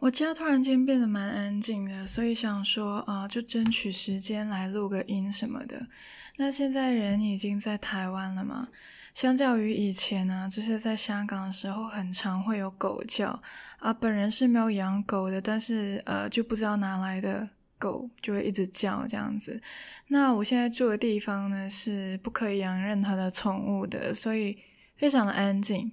[0.00, 5.88] 我家突然间变得蛮安静的，所以想说啊，就争取时间来录个音什么的。
[6.36, 8.68] 那现在人已经在台湾了嘛，
[9.12, 13.42] 相较于以前呢，就是在香港的时候，很常会有狗叫
[13.80, 13.92] 啊。
[13.92, 19.60] 本人是没有养狗的，但是呃，就不知道哪来的狗就会一直叫这样子。
[20.06, 24.56] 那我现在住的地方呢，是不可以养任何的宠物的，所以
[24.96, 25.90] 非常的安静。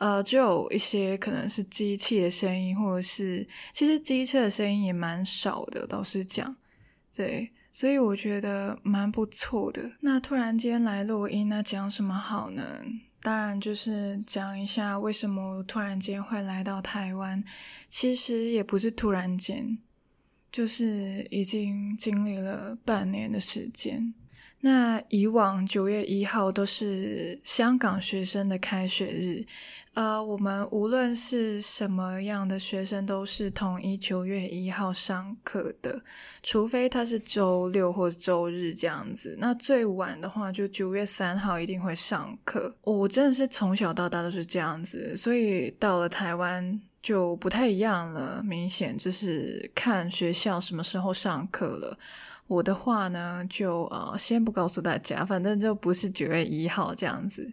[0.00, 6.56] 呃，就有一些可能是机器的声音，或者是其实机车的声音也蛮少的，老实讲，
[7.14, 9.92] 对，所以我觉得蛮不错的。
[10.00, 12.82] 那突然间来录音，那讲什么好呢？
[13.20, 17.44] 当然就是讲一下为什么突然间会来到台湾。
[17.90, 19.76] 其实也不是突然间，
[20.50, 24.14] 就是已经经历了半年的时间。
[24.62, 29.46] 那以往九月一号都是香港学生的开学日，
[29.94, 36.02] 呃，我们无论是什么样的学生，都是统一九月一号上课的，
[36.42, 39.34] 除非他是周六或周日这样子。
[39.38, 42.76] 那最晚的话，就九月三号一定会上课。
[42.82, 51.98] 我真的是从小到大都是这样子，所以到了台湾就不太一样了，明显就是看学校什么时候上课了。
[52.50, 57.52] 我的话呢，就呃先不告诉大家，反正就不是九月一号这样子。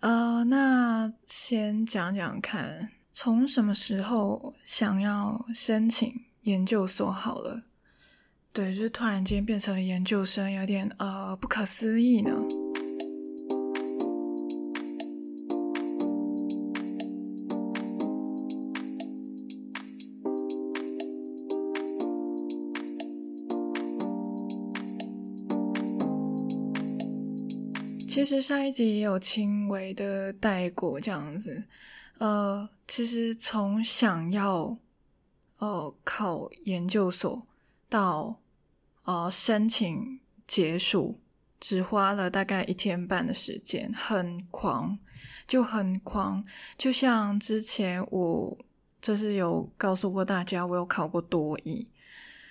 [0.00, 7.64] 呃，那先讲讲看，从什么时候想要申请研究所好了？
[8.52, 12.30] 对，就是突然间变成了研究生，有点呃不可思议呢。
[28.18, 31.62] 其实上一集也有轻微的带过这样子，
[32.18, 34.76] 呃，其实从想要
[35.58, 37.46] 呃考研究所
[37.88, 38.40] 到
[39.04, 41.20] 呃申请结束，
[41.60, 44.98] 只花了大概一天半的时间，很狂，
[45.46, 46.44] 就很狂，
[46.76, 48.58] 就像之前我
[49.00, 51.86] 就是有告诉过大家，我有考过多益，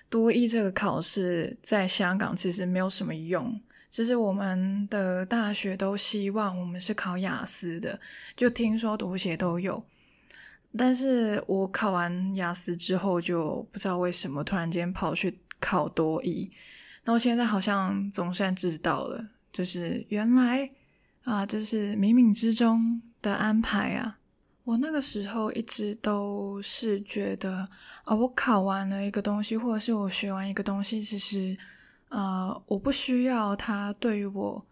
[0.10, 3.60] 多益这个考试在香港其实没有什么用。
[3.98, 8.00] 其实我们的大学都希望我们是考雅思的，
[8.36, 9.84] 就听说读写都有。
[10.78, 16.48] 但是我考完雅思之后，就不知道为什么突然间跑去考多益。
[17.06, 20.70] 那我现在好像总算知道了，就是原来
[21.24, 24.20] 啊，这是冥冥之中的安排啊。
[24.64, 27.68] 我那个时候一直都是觉得
[28.04, 31.58] 啊，我考完了一个东西，或者是我学完一个东西，其实。
[32.10, 34.66] 呃，我不需要它对于我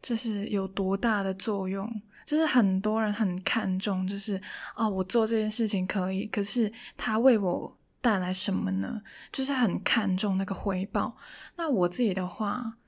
[0.00, 1.88] 就是有多大的作用，
[2.24, 4.40] 就是很多人很看重，就是、
[4.74, 9.02] 哦，我做这件事情可以，可是它为我带来什么呢？
[9.30, 11.14] 就是很看重那个回报。
[11.56, 12.78] 那我自己的话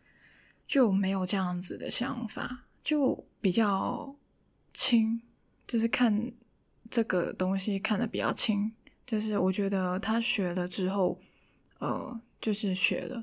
[0.67, 4.17] 就没有这样子的想法，就比较
[4.73, 5.21] 轻，
[5.67, 6.33] 就是看
[6.89, 8.73] 这个东西看得比较轻，
[9.05, 11.21] 就是我觉得他学了之后，
[11.79, 13.23] 呃，就是学了。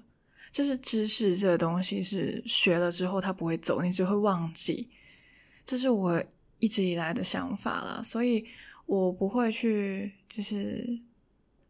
[0.52, 4.90] 就是知识这个东西是学了之后它不会走，你只会忘记。
[5.66, 6.24] 这是我
[6.58, 8.46] 一直以来的想法啦，所以
[8.86, 11.00] 我不会去就是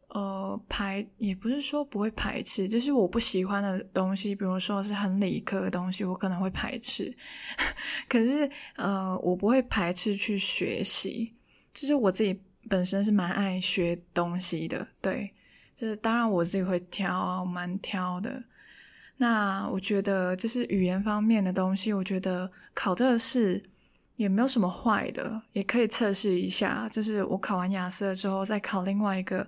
[0.08, 7.14] 呃排，也不是说不会排斥，就是我不喜欢的东西，比如说是很理科的东西，我可能会排斥。
[8.08, 11.34] 可是呃，我不会排斥去学习，
[11.74, 15.30] 就是我自己本身是蛮爱学东西的，对，
[15.76, 18.44] 就是当然我自己会挑，蛮挑的。
[19.22, 23.62] 那我觉得就是语言方面的东西，我觉得考这个试
[24.16, 26.88] 也没有什么坏的，也可以测试一下。
[26.90, 29.46] 就是我考完雅思了之后，再考另外一个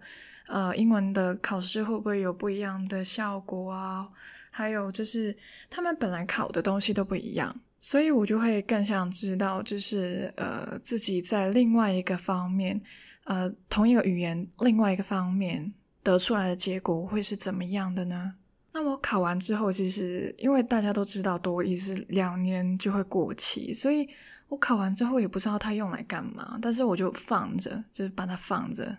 [0.47, 4.09] 呃英文的考试，会不会有不一样的效果啊？
[4.49, 5.33] 还有就是
[5.69, 7.49] 他们本来考的东西都不一样，
[7.79, 12.81] 所以我就会更想知道，就是呃自己在另外一个方面，
[13.23, 18.35] 呃同一个语言另外一个方面得出来的结果会是怎么样的呢？
[18.73, 24.07] 那我考完之后，其实因为大家都知道多益是两年就会过期，所以
[24.47, 28.97] 我考完之后也不知道它用来干嘛，但是我就放着，就是把它放着。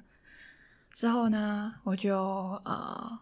[0.90, 2.18] 之后呢，我就
[2.64, 3.18] 呃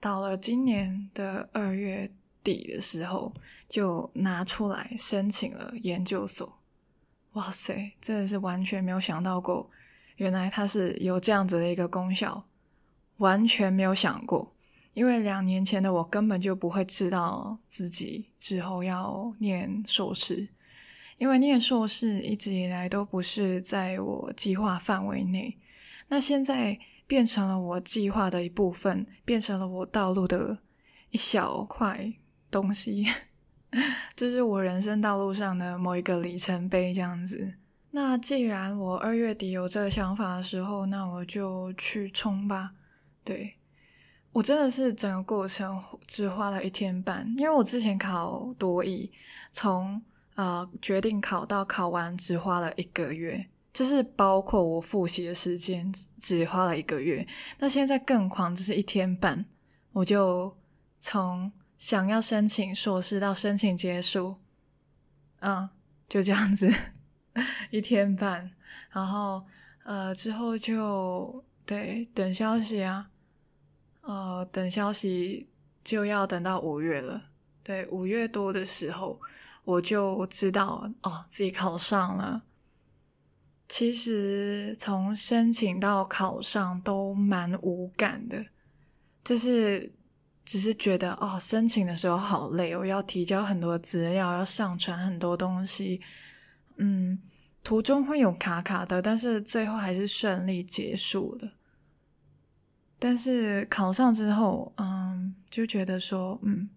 [0.00, 2.10] 到了今年的二月
[2.42, 3.32] 底的时候，
[3.68, 6.58] 就拿出来申请了研究所。
[7.34, 9.70] 哇塞，真的是完全没有想到过，
[10.16, 12.44] 原来它是有这样子的一个功效，
[13.18, 14.52] 完全没有想过。
[14.98, 20.48] 因为两年前的我根本就不会知道自己之后要念硕士，
[21.18, 25.56] 因为念硕士一直以来都不是在我计划范围内。
[26.08, 30.58] 那现在变成了我计划的一部分，变成了我道路的
[31.10, 32.12] 一小块
[32.50, 33.06] 东西，
[34.16, 37.54] 这是我人生道路上的某一个里程碑，这样子。
[37.92, 42.72] 那既然我二月底有这个想法的时候，那我就去冲吧。
[43.22, 43.57] 对，
[44.38, 49.10] 我真的是整个过程只花了一天半，因为我之前考多益，
[49.50, 50.00] 从
[50.36, 57.26] 呃决定考到考完只花了一个月，就是包括我复习的时间只花了一个月。
[57.58, 59.44] 那现在更狂，就是一天半，
[59.90, 60.56] 我就
[61.00, 64.36] 从想要申请硕士到申请结束，
[65.40, 65.68] 嗯，
[66.08, 66.72] 就这样子。
[67.72, 68.52] 一天半，
[68.92, 69.44] 然后
[69.82, 73.10] 呃之后就对等消息啊，
[74.08, 75.50] 呃等消息
[75.84, 77.22] 就要等到五月了。
[77.62, 79.20] 对，五月多的时候
[79.64, 82.42] 我就知道哦自己考上了。
[83.68, 88.46] 其实从申请到考上都蛮无感的，
[89.22, 89.92] 就是
[90.42, 96.00] 只是觉得哦申请的时候好累，我要提交很多资料，要上传很多东西。
[96.78, 97.20] 嗯，
[97.62, 101.57] 途中会有卡卡的，但是最后还是顺利结束了。
[102.98, 106.68] 但是考上之后，嗯，就觉得说，嗯，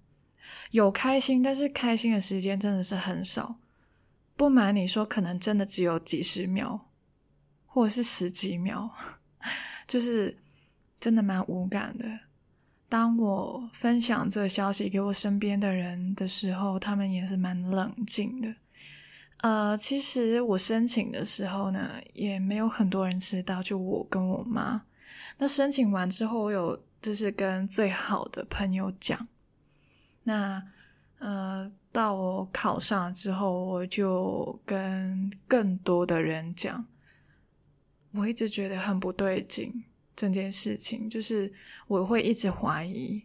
[0.71, 3.55] 有开心，但是开心的时间真的是很少。
[4.35, 6.87] 不瞒你说，可能真的只有几十秒，
[7.65, 8.89] 或者是十几秒，
[9.87, 10.37] 就是
[10.99, 12.05] 真的蛮无感的。
[12.87, 18.55] 当我分享这个消息给我身边的人的时候，他们也是蛮冷静的。
[19.37, 24.83] 呃，其实我申请的时候呢，也没有很多人知道，就我跟我妈。
[25.37, 29.19] 那申请完之后，我有就是跟最好的朋友讲。
[30.23, 30.63] 那
[31.19, 36.85] 呃，到我考上之后，我就跟更多的人讲。
[38.13, 39.83] 我一直觉得很不对劲，
[40.15, 41.51] 这件事情就是
[41.87, 43.23] 我会一直怀疑。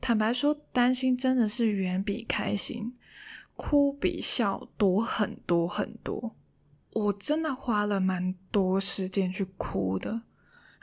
[0.00, 2.94] 坦白说，担心真的是远比开心。
[3.56, 6.34] 哭比笑多很多很多，
[6.90, 10.22] 我真的花了蛮多时间去哭的，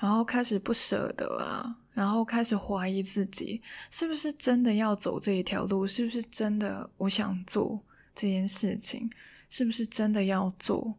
[0.01, 3.61] 然后开始不舍得啊，然后开始怀疑自己
[3.91, 7.79] 是不是真的要走这一条路，是不是真的我想做
[8.15, 9.09] 这件事情，
[9.49, 10.95] 是不是真的要做？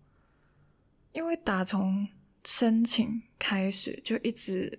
[1.13, 2.07] 因为打从
[2.45, 4.79] 申请开始就一直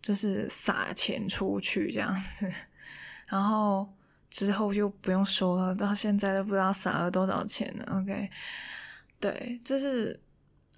[0.00, 2.50] 就是撒钱出去这样子，
[3.26, 3.88] 然后。
[4.30, 8.00] 之后就不用说了，到现在都不知道撒了多少钱了。
[8.00, 8.30] OK，
[9.18, 10.20] 对，就是，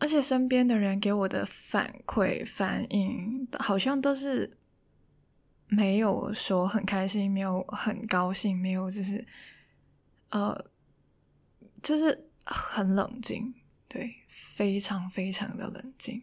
[0.03, 4.59] 而且身边的人给我的反馈反应，好像都是
[5.69, 9.25] 没有说很开心，没有很高兴，没有就是，
[10.31, 10.67] 呃，
[11.83, 13.55] 就是很冷静，
[13.87, 16.23] 对，非常非常的冷静。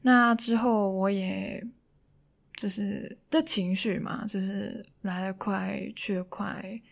[0.00, 1.62] 那之后我也。
[2.56, 6.82] 就是的情绪嘛，就是来得快去得快，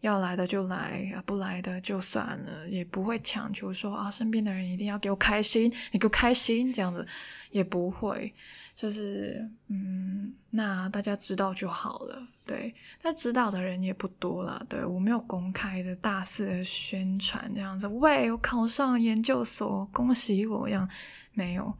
[0.00, 7.06] 要来的就来，啊不来的就算了，也不会强求说啊身边的人一定要给我开心，你给我开心这样子，
[7.50, 8.32] 也不会，
[8.74, 20.88] 就是嗯，那大家知道就好了，对，但知道的人也不多了，对，我没有公开的大肆的宣传这样子，喂，我考上研究所，恭喜我，这样
[21.32, 21.74] 没有，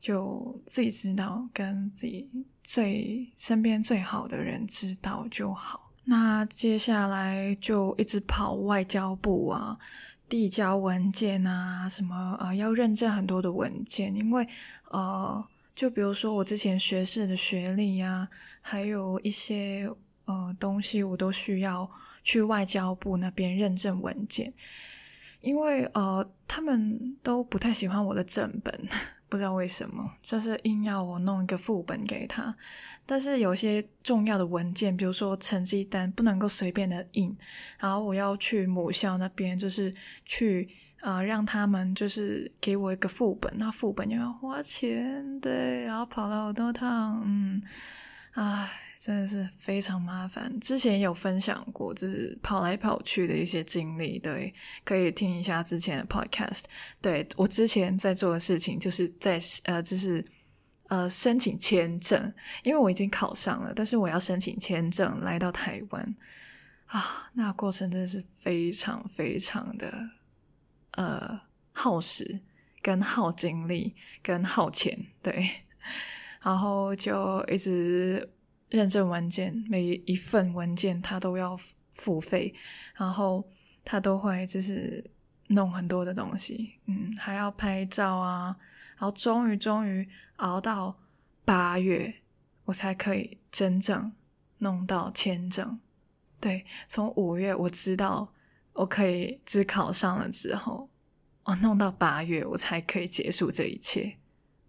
[0.00, 2.28] 就自己知道跟自己。
[2.70, 5.87] 最身边最好的人知道就好。
[6.10, 9.78] 那接下来就一直跑外交部啊，
[10.26, 14.48] 递交文件啊，什么呃要认证很多的文件，因为
[14.90, 18.26] 呃，就比如说我之前学士的学历呀，
[18.62, 19.86] 还有一些
[20.24, 21.90] 呃东西，我都需要
[22.24, 24.50] 去外交部那边认证文件，
[25.42, 28.88] 因为呃他们都不太喜欢我的正本。
[29.28, 32.56] 不知道为什么，就是硬要我弄一个副本给他。
[33.06, 37.36] 但是有些重要的文件，比如说成绩单，不能够随便的印。
[37.78, 39.94] 然后我要去母校那边，就是
[40.24, 40.68] 去
[41.00, 47.62] 啊让他们就是给我一个副本，那副本又要花钱，对，然后跑了好多趟，嗯，
[48.32, 48.68] 唉。
[48.98, 50.58] 真的是非常麻烦。
[50.58, 54.52] 之前有分享过，就是跑来跑去的一些经历，对，
[54.84, 56.64] 可以听一下之前的 podcast。
[57.00, 60.24] 对，我之前在做的事情，就是在呃，就是
[60.88, 62.20] 呃申请签证，
[62.64, 66.16] 因为我已经考上了，但是我要申请签证来到台湾
[66.86, 70.10] 啊，那过程真的是非常非常的
[70.92, 71.40] 呃
[71.70, 72.40] 耗时、
[72.82, 75.48] 跟耗精力、跟耗钱，对，
[76.42, 78.28] 然后就一直。
[78.68, 81.58] 认证文件，每一份文件他都要
[81.92, 82.54] 付费，
[82.94, 83.48] 然后
[83.84, 85.10] 他都会就是
[85.48, 88.56] 弄很多的东西，嗯，还要拍照啊，
[88.98, 90.98] 然后终于终于熬到
[91.44, 92.16] 八月，
[92.66, 94.12] 我才可以真正
[94.58, 95.80] 弄到签证。
[96.40, 98.32] 对，从五月我知道
[98.74, 100.88] 我可以只考上了之后，
[101.44, 104.18] 哦，弄到八月我才可以结束这一切，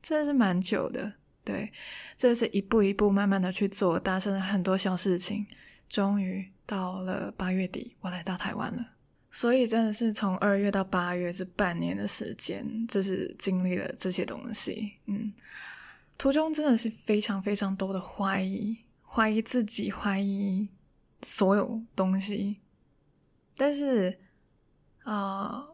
[0.02, 1.14] 真的是蛮久的。
[1.44, 1.72] 对，
[2.16, 5.48] 这是一步一步慢慢的去做，达成了很多小事情，
[5.88, 8.86] 终于到了八月底，我来到台湾了。
[9.32, 14.94] 所以真的是从二月到八月这半年的时间，就是经历了这些东西。
[15.06, 15.34] 嗯，
[16.18, 20.68] 途中真的是非常非常多的怀疑，怀疑自己，怀疑
[21.22, 22.58] 所有东西。
[23.56, 24.20] 但是
[25.04, 25.66] 啊、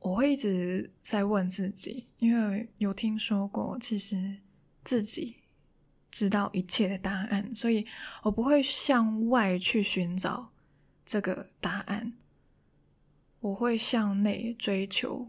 [0.00, 4.38] 我会一直在问自己，因为有听说过，其实。
[4.84, 5.36] 自己
[6.10, 7.86] 知道一切的答案，所以
[8.22, 10.52] 我不会向外去寻找
[11.04, 12.12] 这个答案，
[13.40, 15.28] 我会向内追求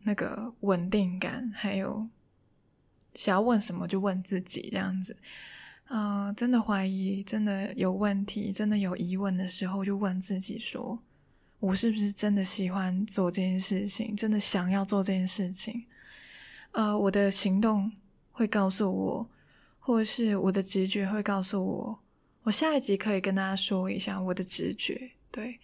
[0.00, 2.08] 那个稳定感，还有
[3.14, 5.16] 想要问什么就问自己这样子。
[5.84, 10.98] 啊、真的怀疑，真的有问题，真的有疑问的时候，就问自己说：
[11.60, 14.16] 我是不是真的喜欢做这件事情？
[14.16, 15.84] 真的想要做这件事情？
[16.72, 17.92] 呃，我的行动。
[18.34, 19.30] 会告诉我，
[19.78, 22.00] 或者是我的直觉会告诉我。
[22.42, 25.12] 我下一集可以跟大家说一下我的直觉。
[25.30, 25.60] 对，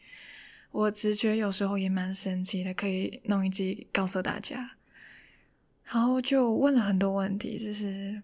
[0.70, 4.76] 我直觉有时候也蛮神奇的，可以弄一集告诉大家。
[5.84, 8.22] 然后就问了很多问题，就是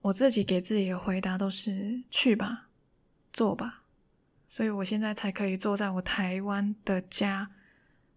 [0.00, 2.68] 我自己给自己的回答都是去吧，
[3.32, 3.82] 做吧。
[4.46, 7.50] 所以我现在才可以坐在我台湾的家，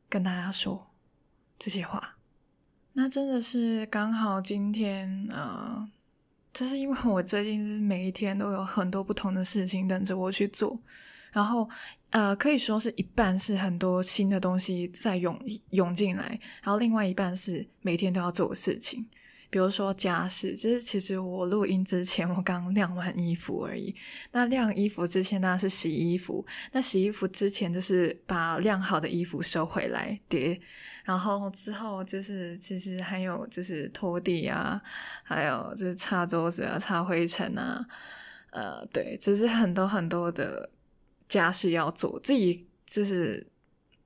[0.08, 0.92] 跟大家说
[1.58, 2.15] 这些话。
[2.98, 5.86] 那真的是刚好今天，呃，
[6.54, 10.80] 就是因为我最近是每一天都有很多不同的事情等着我去做，
[11.34, 11.70] 然后，
[12.12, 15.38] 呃，可以说是一半是很多新的东西在涌
[15.72, 19.06] 涌进来，然后另外一半是每天都要做的事情。
[19.56, 23.96] 比如说家事，就是其实我录音之前我刚晾完衣服而已。
[24.34, 30.60] 那晾衣服之前当然是洗衣服，那洗衣服之前就是把晾好的衣服收回来叠，
[31.06, 34.82] 然后之后就是其实还有就是拖地啊，
[35.24, 37.88] 还有就是擦桌子啊、擦灰尘啊，
[38.52, 40.70] 呃，对，就是很多很多的
[41.30, 42.20] 家事要做。
[42.20, 43.48] 自己就是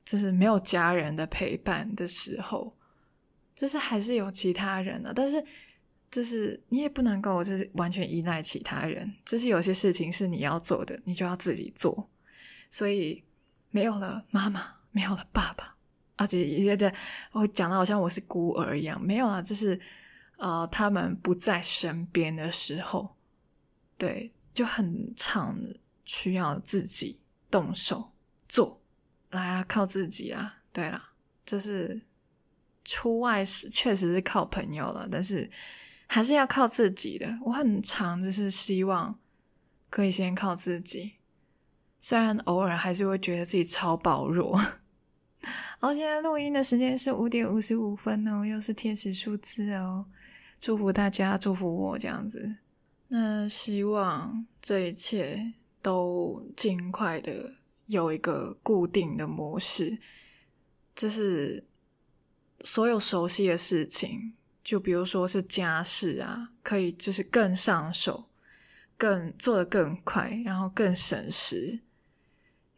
[0.05, 2.75] 就是没有家人的陪伴的时候。
[3.59, 5.43] 就是还是有其他人的，但是
[6.09, 12.09] 就是你也不能够就是完全依赖其他人，就是有些事情是你要做的，你就要自己做。
[12.71, 13.21] 所以
[13.69, 15.75] 没有了妈妈，没有了爸爸，
[16.15, 16.95] 而且也在
[17.33, 19.77] 我讲的好像我是孤儿一样，没有了，就是
[20.37, 23.13] 呃他们不在身边的时候，
[23.97, 25.59] 对，就很常
[26.05, 27.19] 需要自己
[27.51, 28.13] 动手
[28.47, 28.81] 做，
[29.31, 31.09] 来啊，靠自己啊，对啦，
[31.45, 31.99] 就是。
[32.89, 35.47] 出外是确实是靠朋友了，但是
[36.07, 37.31] 还是要靠自己的。
[37.45, 39.15] 我很常就是希望
[39.91, 41.11] 可以先靠自己，
[41.99, 44.59] 虽然偶尔还是会觉得自己超薄弱。
[45.79, 50.03] 然 后现在录音的时间是五点五十五分哦，又是天使数字哦，
[50.59, 52.55] 祝福大家，祝福我这样子。
[53.09, 55.53] 那希望这一切
[55.83, 57.53] 都尽快的
[57.85, 59.99] 有一个固定的模式，
[60.95, 61.63] 就是。
[62.63, 68.25] 所有熟悉的事情，就比如说是家事啊，可以就是更上手，
[68.97, 71.79] 更做得更快，然后更省时。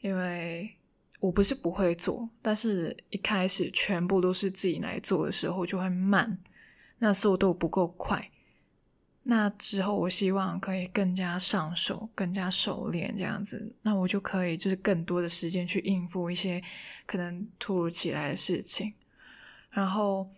[0.01, 0.77] 因为
[1.19, 6.39] 我不是不会做，但是一开始全部都是自己来做的时候就会慢，
[6.97, 8.31] 那速度不够快。
[9.23, 16.59] 那之后我希望可以更加上手，更加熟练这样子，那我就可以就是更多的时间去应付一些
[17.05, 18.93] 可能突如其来的事情。
[19.71, 20.29] 然后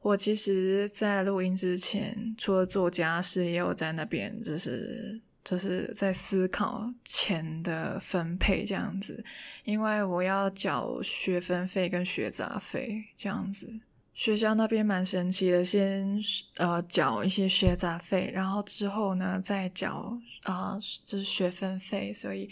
[0.00, 9.24] 我其实，在录音之前，除了做家事，也有在那边，就是就是在思考钱的分配这样子，
[9.64, 13.80] 因为我要缴学分费跟学杂费这样子。
[14.14, 16.18] 学校那边蛮神奇的，先
[16.56, 22.50] 呃缴一些学杂费，然后之后呢再缴啊、就是学分费，所以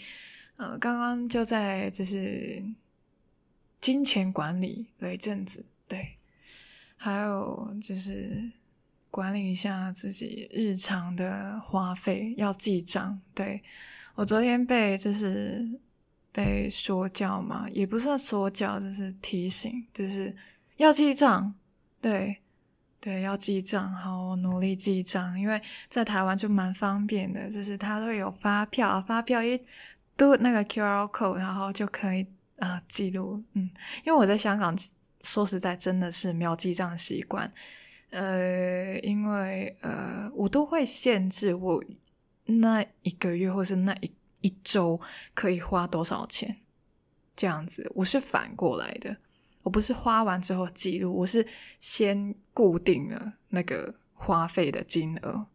[0.55, 2.63] 呃刚刚就在就是
[3.79, 5.65] 金钱管理了一阵子。
[5.87, 6.17] 对，
[6.97, 8.51] 还有就是
[9.09, 13.21] 管理一下自己日常的花费，要记账。
[13.33, 13.63] 对，
[14.15, 15.65] 我昨天被就是
[16.33, 20.35] 被说教嘛，也不算说教，就是提醒，就是
[20.75, 21.55] 要记账。
[22.01, 22.37] 对，
[22.99, 25.39] 对，要记账，好，我努力记账。
[25.39, 29.57] 因为在台湾就蛮方便的，就是它会有发票，发票一
[30.17, 32.23] 嘟那个 QR code，然后就可以
[32.59, 33.41] 啊、呃、记录。
[33.53, 33.69] 嗯，
[34.05, 34.75] 因为我在香港。
[35.21, 37.51] 说实在，真的是没有记账习惯，
[38.11, 41.83] 呃，因为呃，我都会限制我
[42.45, 45.01] 那一个月或是那一一周
[45.33, 46.57] 可以花多少钱，
[47.35, 47.91] 这样子。
[47.95, 49.17] 我是反过来的，
[49.63, 51.45] 我不是花完之后记录，我是
[51.79, 55.47] 先固定了那个花费的金额，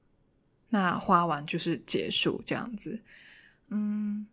[0.70, 3.00] 那花完就是结束这样子。
[3.70, 4.26] 嗯，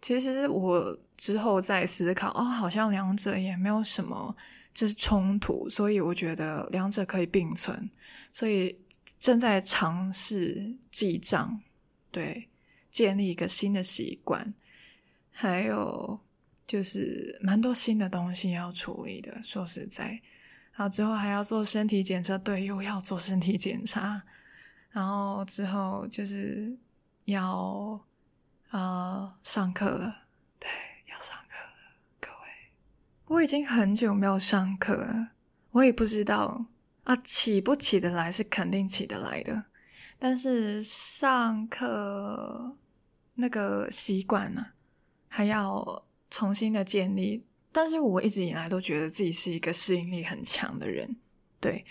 [0.00, 4.34] 其实我之后再思考，哦，好像两者也没有什么。
[4.74, 7.90] 这是冲突，所以我觉得两者可以并存，
[8.32, 8.78] 所以
[9.18, 11.60] 正在尝试记账，
[12.10, 12.48] 对，
[12.90, 14.54] 建立一个新的习惯，
[15.30, 16.18] 还有
[16.66, 19.42] 就是蛮多新的东西要处理的。
[19.42, 20.22] 说实在，
[20.72, 24.22] 然后之后还要做身体检测，对，又要做身体检查，
[24.90, 26.74] 然后之后就是
[27.26, 28.00] 要
[28.70, 30.24] 呃上课了，
[30.58, 30.68] 对，
[31.12, 31.56] 要上课。
[33.32, 35.30] 我已经很久没有上课了，
[35.70, 36.66] 我也不知道
[37.04, 39.64] 啊，起不起得来是肯定起得来的，
[40.18, 42.76] 但是上课
[43.36, 44.66] 那个习惯呢，
[45.28, 47.46] 还要重新的建立。
[47.72, 51.16] 但是我一直以来都觉得自己是一个适应力很强的人，
[51.58, 51.86] 对，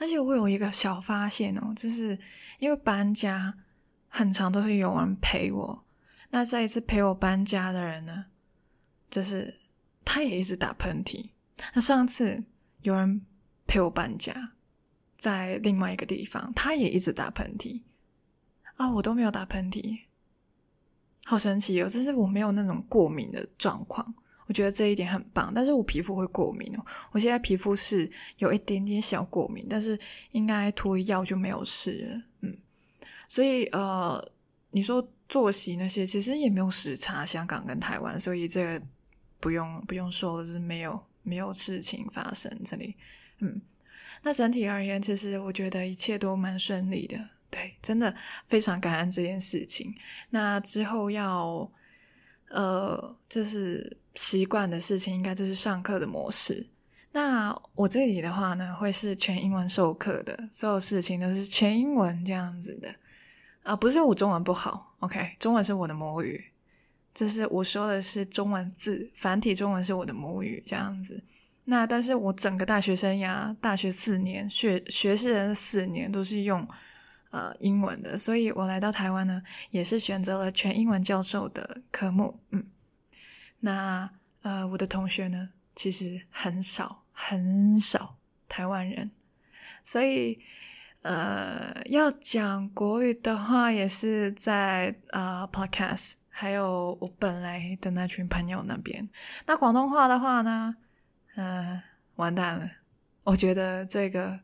[0.00, 2.18] 而且我有一个小发现哦，就是
[2.58, 3.52] 因为搬家
[4.08, 5.84] 很常都是有人陪我，
[6.30, 8.24] 那这一次陪我搬家的人呢，
[9.10, 9.65] 就是。
[10.06, 11.28] 他也一直打喷嚏。
[11.74, 12.42] 那上次
[12.82, 13.20] 有人
[13.66, 14.52] 陪我搬家，
[15.18, 17.82] 在另外一个地方，他也一直打喷嚏。
[18.76, 19.98] 啊，我都没有打喷嚏，
[21.24, 21.88] 好神奇哦！
[21.88, 24.14] 就是我没有那种过敏的状况，
[24.46, 25.50] 我觉得这一点很棒。
[25.54, 28.08] 但是我皮肤会过敏哦，我现在皮肤是
[28.38, 29.98] 有一点点小过敏，但是
[30.32, 32.22] 应该涂药就没有事了。
[32.42, 32.56] 嗯，
[33.28, 34.22] 所以呃，
[34.70, 38.86] 你说作息那些，其实也没有时差，香港跟台湾，所以这个。
[39.46, 42.96] 不用不用说了，是没有没有事情发生这里，
[43.38, 43.62] 嗯，
[44.24, 47.16] 那整体而言，其实我觉得一切都蛮顺利的，
[47.48, 48.12] 对，真的
[48.44, 49.94] 非常感恩这件事情。
[50.30, 51.70] 那之后要
[52.48, 56.68] 呃，就是习惯的事情，应该就是上课的模式。
[57.12, 62.92] 那我这里的话呢，会是全英文授课的，所有事情都是全英文这样子的
[63.62, 66.46] 啊，不是我中文不好，OK，中文是我的母语。
[67.16, 71.24] 就是我说的是中文字，繁体中文是我的母语，这样子。
[71.64, 76.68] 那但是我整个大学生涯，大学四年学学士的四年都是用
[77.30, 82.38] 呃英文的，所以我来到台湾呢，也是选择了全英文教授的科目。
[82.50, 82.66] 嗯，
[83.60, 84.10] 那
[84.42, 89.10] 呃我的同学呢，其实很少很少台湾人，
[89.82, 90.38] 所以
[91.00, 96.16] 呃要讲国语的话，也是在呃 Podcast。
[96.38, 99.08] 还有我本来的那群朋友那边，
[99.46, 100.76] 那广东话的话呢，
[101.34, 101.82] 嗯、呃，
[102.16, 102.70] 完蛋了。
[103.24, 104.38] 我觉得这个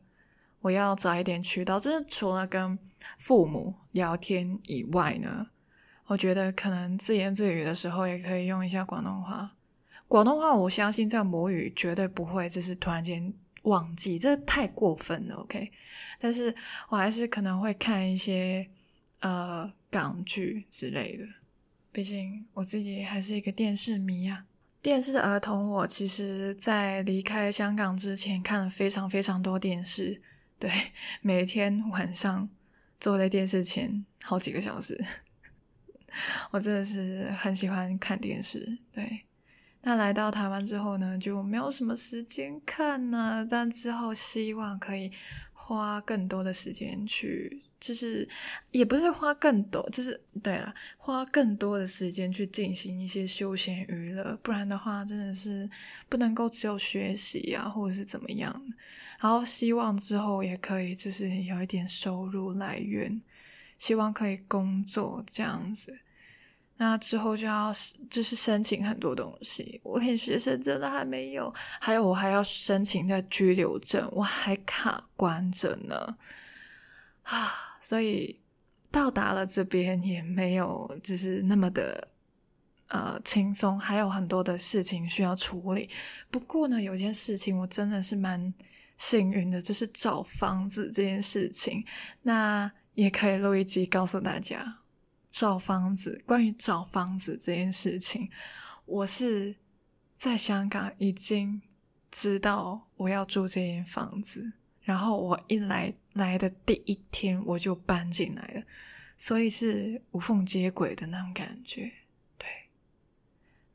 [0.61, 2.79] 我要找一点渠道，就是除了跟
[3.19, 5.45] 父母聊天以外呢，
[6.07, 9.51] 我觉得可能自言自语的时候也可以用一下广东话。
[10.07, 13.31] 广东话我相信这个母语绝对不会，就是突然间
[13.65, 15.35] 忘记，这太过分了。
[15.35, 15.71] OK，
[16.17, 16.55] 但是
[16.89, 18.67] 我还是可能会看一些
[19.19, 21.23] 呃港剧之类的。
[21.93, 24.45] 毕竟我自己还是一个电视迷啊，
[24.81, 25.69] 电视儿童。
[25.69, 30.19] 我其实，在离开香港之前，看了非常非常多电视。
[30.57, 30.71] 对，
[31.21, 32.49] 每天晚上
[32.99, 34.99] 坐在电视前好几个小时，
[36.49, 38.79] 我真的是很喜欢看电视。
[38.91, 39.25] 对，
[39.83, 43.47] 那来到台湾之后呢，就没有什么时间看呢。
[43.47, 45.11] 但之后希望可以
[45.65, 47.61] 花更多的时间去。
[47.79, 48.25] 就是
[48.71, 55.69] 也不是花更多，就是对了，花更多的时间去进行一些休闲娱乐，不然的话真的是
[56.07, 58.63] 不能够只有学习啊，或者是怎么样。
[59.19, 63.21] 然后希望之后也可以，就是有一点收入来源，
[63.77, 65.99] 希望可以工作这样子。
[66.77, 67.71] 那之后就要
[68.09, 76.17] 就是申请很多东西，我连学生证都还没有，还有我还要申请的居留证，我还卡关着呢。
[77.21, 78.39] 啊，所以
[78.91, 82.07] 到达了这边也没有就是那么的
[82.87, 85.89] 呃轻松，还有很多的事情需要处理。
[86.29, 88.53] 不过呢，有件事情我真的是蛮
[88.97, 91.85] 幸运的，就是找房子这件事情。
[92.23, 94.79] 那也可以录一集告诉大家，
[95.33, 98.29] 找房子，关于找房子这件事情，
[98.85, 99.55] 我是
[100.15, 101.59] 在香港已经
[102.11, 104.53] 知道我要住这间房子。
[104.83, 108.63] 然后我一来来的第一天我就搬进来了，
[109.17, 111.91] 所以是无缝接轨的那种感觉。
[112.37, 112.47] 对，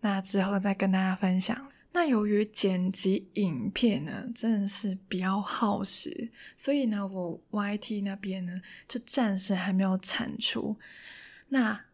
[0.01, 1.73] 那之后再跟大家分享。
[1.93, 10.77] 那由于剪辑影片呢，真的是比较耗时，所以呢，我 YT 那边呢，就暂时还没有产出。
[11.49, 11.85] 那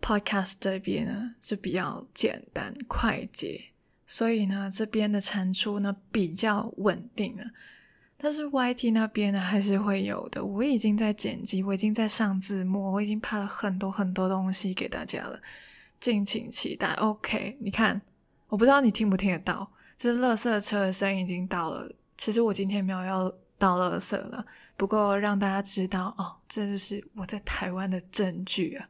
[0.00, 3.72] Podcast 这边呢，就比较简单快捷，
[4.06, 7.44] 所以呢，这边的产出呢比较稳定了。
[8.16, 10.44] 但是 YT 那边呢，还是会有的。
[10.44, 15.40] 我已经在剪辑，我已经在上字幕，我已经拍了很多很多东西给大家了，
[16.00, 16.92] 敬请期待。
[16.94, 18.00] OK，你看。
[18.48, 21.90] 我不知道你听不听得到，这垃圾车的声音已经到了。
[22.16, 28.88] 其实我今天没有要倒垃圾了，不过让大家知道哦，这就是我在台湾的证据啊。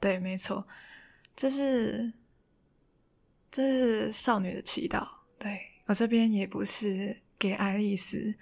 [0.00, 0.66] 对，没错，
[1.34, 2.12] 这是
[3.50, 5.06] 这是少女的祈祷。
[5.38, 8.34] 对，我这边也不是给爱丽丝，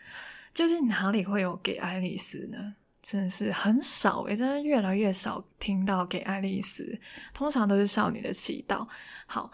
[0.52, 2.74] 究竟哪里会有给爱丽丝呢？
[3.02, 6.98] 真的是很少，也真的越来越少听到给爱丽丝，
[7.32, 8.88] 通常都是少女的祈祷。
[9.26, 9.50] 好。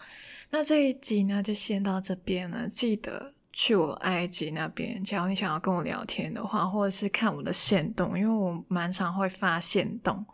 [0.53, 2.67] 那这一集呢，就先到这边了。
[2.67, 10.25] 记得去我 IG 那边，假如你想要跟我聊天的话，或者是看我的线动，因为我蛮常会发线动，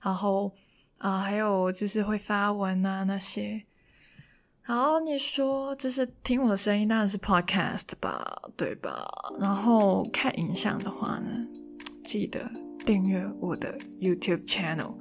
[0.00, 0.50] 然后
[0.98, 3.62] 啊、还有就是会发文啊那些。
[4.62, 9.06] 然后你说就是听我的声音，当然是 Podcast 吧，对吧？
[9.40, 11.46] 然后看影像的话呢，
[12.04, 12.50] 记得
[12.84, 14.94] 订阅我的 YouTube channel，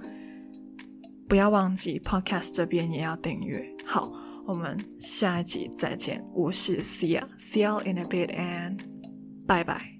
[1.28, 3.64] 不要忘记 Podcast 这边也要订阅。
[3.86, 4.12] 好。
[4.48, 8.78] 我们下一集再见，我是 Sia，See you in a bit and
[9.46, 9.97] bye bye。